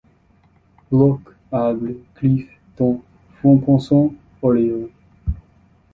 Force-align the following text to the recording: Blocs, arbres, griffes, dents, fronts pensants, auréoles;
Blocs, 0.91 1.31
arbres, 1.51 1.95
griffes, 2.15 2.57
dents, 2.75 3.03
fronts 3.35 3.59
pensants, 3.63 4.15
auréoles; 4.41 4.89